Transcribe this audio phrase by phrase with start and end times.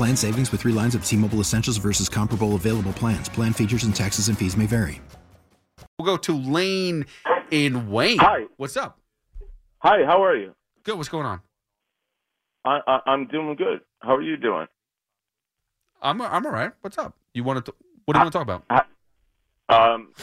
[0.00, 3.28] Plan savings with three lines of T Mobile Essentials versus comparable available plans.
[3.28, 4.98] Plan features and taxes and fees may vary.
[5.98, 7.04] We'll go to Lane
[7.50, 8.16] in Wayne.
[8.16, 8.44] Hi.
[8.56, 8.98] What's up?
[9.80, 10.54] Hi, how are you?
[10.84, 10.96] Good.
[10.96, 11.42] What's going on?
[12.64, 13.80] I, I, I'm doing good.
[14.00, 14.68] How are you doing?
[16.00, 16.72] I'm I'm all right.
[16.80, 17.14] What's up?
[17.34, 17.74] You want to?
[18.06, 18.86] What do you want to talk about?
[19.68, 20.14] Um,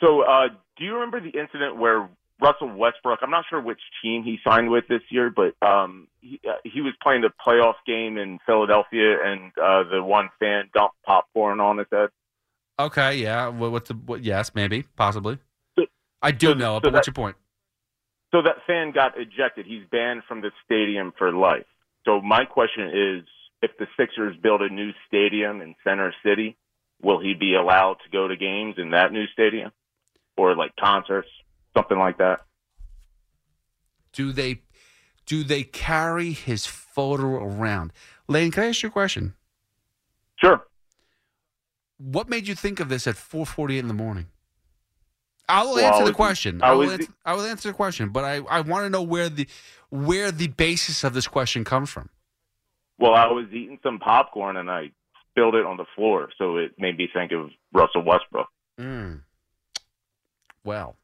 [0.00, 0.46] so, uh,
[0.78, 2.08] do you remember the incident where
[2.40, 3.20] Russell Westbrook?
[3.22, 6.80] I'm not sure which team he signed with this year, but um, he, uh, he
[6.80, 11.78] was playing the playoff game in Philadelphia, and uh, the one fan dumped popcorn on
[11.78, 12.08] his head.
[12.78, 13.16] Okay.
[13.16, 13.48] Yeah.
[13.48, 13.94] What, what's the?
[13.94, 15.38] What, yes, maybe, possibly.
[15.78, 15.86] So-
[16.22, 17.36] I do so- know so but what's your point?
[18.32, 19.64] So that fan got ejected.
[19.64, 21.66] He's banned from the stadium for life.
[22.04, 23.24] So my question is,
[23.62, 26.56] if the Sixers build a new stadium in Center City,
[27.00, 29.70] will he be allowed to go to games in that new stadium,
[30.36, 31.28] or like concerts,
[31.76, 32.40] something like that?
[34.12, 34.62] Do they
[35.26, 37.92] do they carry his photo around?
[38.28, 39.34] Lane, can I ask you a question?
[40.36, 40.64] Sure.
[41.98, 44.26] What made you think of this at 4:48 in the morning?
[45.48, 46.62] I will Well, I answer the question.
[46.62, 48.90] I I will, was- answer, I will answer the question, but I, I want to
[48.90, 49.46] know where the
[49.90, 52.08] where the basis of this question comes from.
[52.98, 54.90] Well, I was eating some popcorn and I
[55.30, 58.48] spilled it on the floor, so it made me think of Russell Westbrook.
[58.80, 59.20] Mm.
[60.64, 60.96] Well,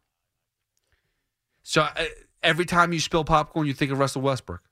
[1.62, 2.04] so uh,
[2.42, 4.62] every time you spill popcorn, you think of Russell Westbrook.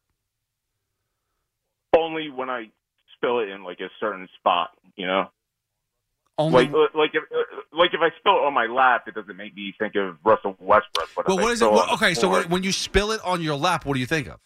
[1.97, 2.71] Only when I
[3.17, 5.31] spill it in like a certain spot, you know.
[6.39, 7.25] Only Like, like if
[7.73, 10.57] like if I spill it on my lap, it doesn't make me think of Russell
[10.61, 11.09] Westbrook.
[11.17, 11.71] But well, I what is it?
[11.71, 14.39] What, okay, so when you spill it on your lap, what do you think of?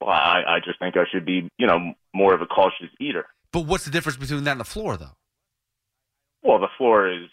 [0.00, 3.26] Well, I, I just think I should be, you know, more of a cautious eater.
[3.52, 5.16] But what's the difference between that and the floor, though?
[6.42, 7.28] Well, the floor is,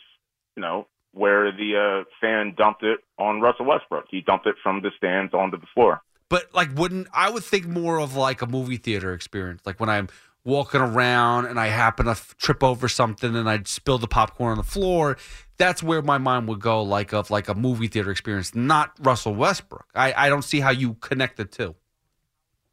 [0.55, 4.05] you know, where the uh, fan dumped it on Russell Westbrook.
[4.09, 6.01] He dumped it from the stands onto the floor.
[6.29, 9.89] But like, wouldn't I would think more of like a movie theater experience, like when
[9.89, 10.07] I'm
[10.43, 14.51] walking around and I happen to f- trip over something and I spill the popcorn
[14.51, 15.17] on the floor.
[15.57, 19.35] That's where my mind would go, like of like a movie theater experience, not Russell
[19.35, 19.85] Westbrook.
[19.93, 21.75] I, I don't see how you connect the two.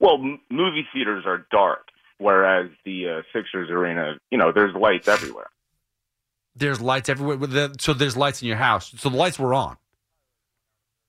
[0.00, 1.88] Well, m- movie theaters are dark,
[2.18, 5.50] whereas the uh, Sixers arena, you know, there's lights everywhere.
[6.58, 8.92] There's lights everywhere, so there's lights in your house.
[8.96, 9.76] So the lights were on.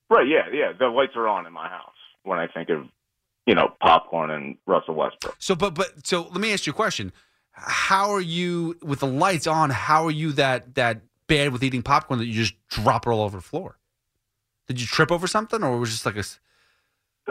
[0.09, 0.27] Right?
[0.27, 0.71] Yeah, yeah.
[0.77, 1.93] The lights are on in my house
[2.23, 2.85] when I think of,
[3.45, 5.35] you know, popcorn and Russell Westbrook.
[5.39, 7.11] So, but but so let me ask you a question:
[7.51, 9.69] How are you with the lights on?
[9.69, 13.21] How are you that that bad with eating popcorn that you just drop it all
[13.21, 13.77] over the floor?
[14.67, 16.23] Did you trip over something, or was it just like a.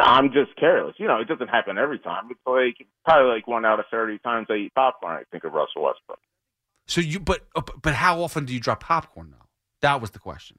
[0.00, 0.94] I'm just careless.
[0.98, 2.28] You know, it doesn't happen every time.
[2.30, 5.52] It's like probably like one out of thirty times I eat popcorn, I think of
[5.52, 6.20] Russell Westbrook.
[6.88, 9.46] So you, but uh, but- but how often do you drop popcorn though?
[9.82, 10.58] That was the question.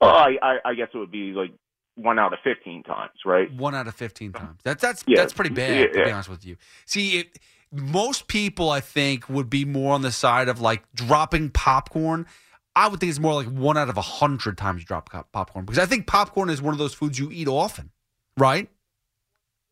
[0.00, 1.52] Well, I, I, I guess it would be like
[1.94, 3.52] one out of fifteen times, right?
[3.54, 4.60] One out of fifteen times.
[4.64, 5.16] That's that's Yeah.
[5.20, 6.56] that's pretty bad Yeah, to be honest with you.
[6.84, 7.38] See, it,
[7.72, 12.26] most people I think would be more on the side of like dropping popcorn.
[12.74, 15.64] I would think it's more like one out of a hundred times you drop popcorn
[15.64, 17.90] because I think popcorn is one of those foods you eat often,
[18.36, 18.68] right?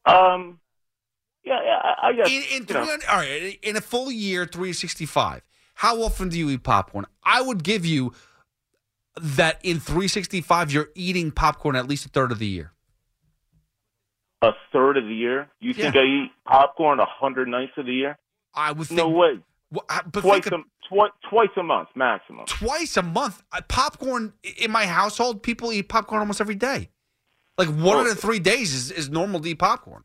[0.07, 0.59] Um,
[1.44, 2.28] yeah, yeah, I, guess.
[2.28, 5.43] In, in 300 all right, in a full year, three sixty five.
[5.75, 7.05] How often do you eat popcorn?
[7.25, 8.13] I would give you
[9.21, 12.72] that in three sixty five, you're eating popcorn at least a third of the year.
[14.42, 15.48] a third of the year.
[15.60, 16.03] You think Yeah.
[16.03, 18.19] I eat popcorn a hundred nights of the year?
[18.54, 19.39] I would think No way.
[19.71, 22.45] Well, but Twice think a twi- twice a month maximum.
[22.47, 23.42] twice a month.
[23.69, 26.91] Popcorn in my household, people eat popcorn almost every day.
[27.59, 30.04] Like one out of three days is, is normal to eat popcorn.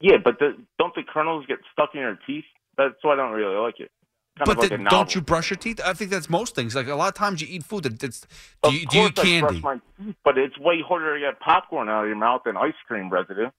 [0.00, 2.44] Yeah, but the, don't the kernels get stuck in your teeth?
[2.76, 3.90] That's why I don't really like it.
[4.38, 5.80] Kind but like then don't you brush your teeth?
[5.84, 6.74] I think that's most things.
[6.74, 8.26] Like a lot of times you eat food that that's.
[8.62, 9.60] Do you, do you course eat I candy?
[9.60, 12.56] brush my teeth, but it's way harder to get popcorn out of your mouth than
[12.56, 13.50] ice cream residue.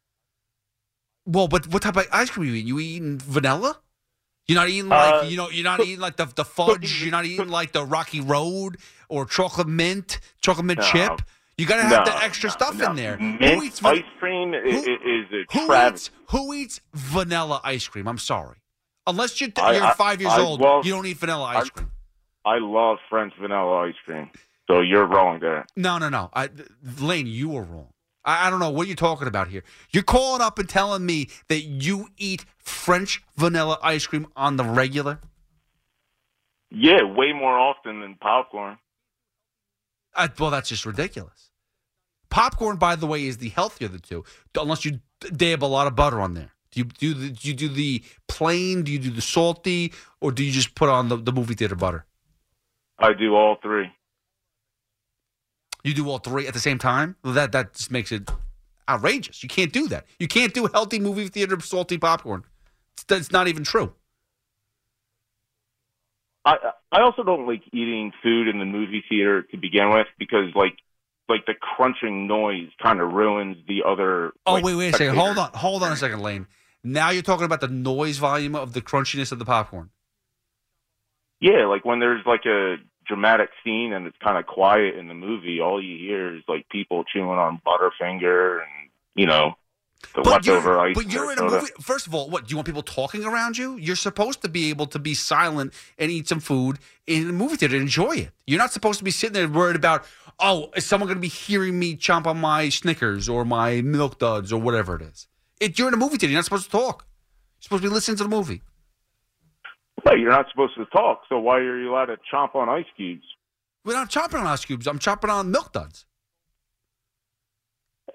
[1.26, 2.66] Well, but what type of ice cream you eat?
[2.66, 3.80] You eating vanilla?
[4.48, 5.50] You're not eating like Uh, you know.
[5.50, 7.04] You're not eating like the the fudge.
[7.04, 8.78] You're not eating like the Rocky Road
[9.08, 10.86] or chocolate mint, chocolate mint No.
[10.86, 11.22] chip.
[11.62, 12.90] You got to have No, the extra no, stuff no.
[12.90, 13.18] in there.
[13.18, 16.12] Mint who eats van- ice cream i- i- is a who travesty.
[16.12, 18.08] eats who eats vanilla ice cream?
[18.08, 18.58] I'm sorry.
[19.06, 21.68] Unless you're, I- you're I- five years I old, love- you don't eat vanilla ice
[21.68, 21.92] I- cream.
[22.46, 24.32] I love French vanilla ice cream.
[24.68, 25.68] So you're wrong there.
[25.76, 26.32] No, no, no.
[26.34, 26.50] I,
[27.00, 27.94] Lane, you were wrong.
[28.26, 29.64] I, I don't know what you're talking about here.
[29.92, 34.64] You're calling up and telling me that you eat French vanilla ice cream on the
[34.64, 35.20] regular.
[36.72, 38.80] Yeah, way more often than popcorn.
[40.16, 41.51] Uh, well, that's just ridiculous.
[42.32, 44.24] Popcorn, by the way, is the healthier of the two,
[44.58, 45.00] unless you
[45.36, 46.50] dab a lot of butter on there.
[46.72, 48.84] Do you do the, do you do the plain?
[48.84, 51.76] Do you do the salty, or do you just put on the, the movie theater
[51.76, 52.06] butter?
[52.98, 53.92] I do all three.
[55.84, 57.18] You do all three at the same time.
[57.24, 58.32] Well, that that just makes it
[58.88, 59.44] outrageous.
[59.44, 60.06] You can't do that.
[60.18, 62.46] You can't do healthy movie theater salty popcorn.
[62.94, 63.94] It's, that's not even true.
[66.46, 66.56] I
[66.94, 70.78] I also don't like eating food in the movie theater to begin with because like
[71.30, 74.34] like the crunching noise kind of ruins the other.
[74.46, 75.16] Oh like, wait, wait a second.
[75.16, 76.48] Hold on, hold on a second, Lane.
[76.84, 79.92] Now you're talking about the noise volume of the crunchiness of the popcorn.
[81.40, 85.14] Yeah, like when there's like a dramatic scene and it's kind of quiet in the
[85.14, 89.54] movie, all you hear is like people chewing on Butterfinger and you know
[90.16, 90.96] the leftover ice.
[90.96, 91.68] but you're in a movie.
[91.80, 93.78] First of all, what do you want people talking around you?
[93.78, 97.56] You're supposed to be able to be silent and eat some food in a movie
[97.56, 98.32] theater and enjoy it.
[98.46, 100.06] You're not supposed to be sitting there worried about,
[100.40, 104.20] oh, is someone going to be hearing me chomp on my Snickers or my Milk
[104.20, 105.28] Duds or whatever it is?
[105.60, 106.32] It, you're in a movie theater.
[106.32, 107.06] You're not supposed to talk.
[107.58, 108.62] You're supposed to be listening to the movie.
[110.06, 112.86] Right, you're not supposed to talk, so why are you allowed to chomp on ice
[112.98, 113.24] cubes?
[113.86, 114.88] We're not chomping on ice cubes.
[114.88, 116.06] I'm chomping on Milk Duds.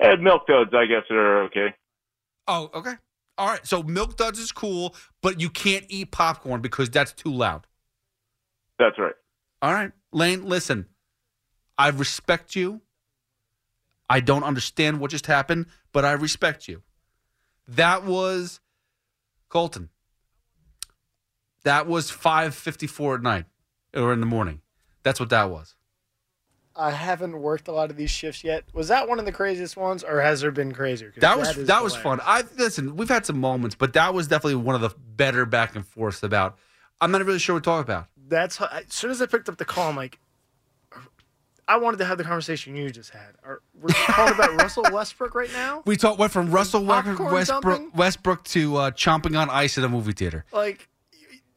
[0.00, 1.74] And milk duds, I guess, are okay.
[2.46, 2.94] Oh, okay.
[3.38, 3.66] All right.
[3.66, 7.66] So Milk Duds is cool, but you can't eat popcorn because that's too loud.
[8.78, 9.14] That's right.
[9.62, 9.92] All right.
[10.12, 10.86] Lane, listen.
[11.78, 12.80] I respect you.
[14.08, 16.82] I don't understand what just happened, but I respect you.
[17.68, 18.60] That was
[19.48, 19.90] Colton.
[21.64, 23.46] That was 5:54 at night
[23.94, 24.60] or in the morning.
[25.02, 25.75] That's what that was.
[26.76, 28.64] I haven't worked a lot of these shifts yet.
[28.72, 31.12] Was that one of the craziest ones, or has there been crazier?
[31.18, 32.20] That was that was fun.
[32.22, 35.74] I listen, we've had some moments, but that was definitely one of the better back
[35.74, 36.58] and forths about
[37.00, 38.08] I'm not really sure what to talk about.
[38.28, 40.18] That's how, as soon as I picked up the call, I'm like,
[41.68, 43.34] I wanted to have the conversation you just had.
[43.44, 45.82] Are we're talking about Russell Westbrook right now?
[45.84, 47.90] We talked went from Russell Westbrook, dumping?
[47.94, 50.44] Westbrook to uh, chomping on ice at a movie theater.
[50.52, 50.88] Like,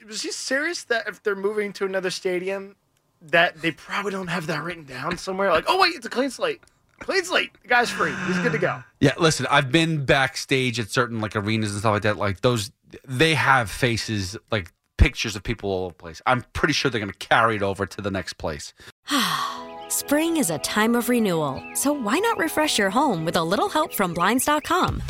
[0.07, 2.75] was he serious that if they're moving to another stadium,
[3.21, 5.51] that they probably don't have that written down somewhere?
[5.51, 6.62] Like, oh wait, it's a clean slate.
[7.00, 7.51] Clean slate.
[7.62, 8.13] The guy's free.
[8.27, 8.83] He's good to go.
[9.00, 12.18] Yeah, listen, I've been backstage at certain like arenas and stuff like that.
[12.18, 12.71] Like those,
[13.07, 16.21] they have faces like pictures of people all over the place.
[16.25, 18.74] I'm pretty sure they're going to carry it over to the next place.
[19.88, 23.69] Spring is a time of renewal, so why not refresh your home with a little
[23.69, 25.01] help from Blinds.com?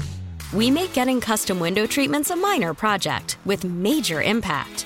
[0.54, 4.86] We make getting custom window treatments a minor project with major impact.